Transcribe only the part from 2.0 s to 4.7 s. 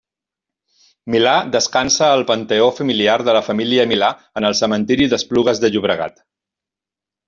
al Panteó Familiar de la família Milà en el